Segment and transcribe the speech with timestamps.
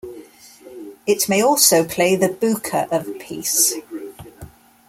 [1.05, 3.75] It may also play the buka of a piece.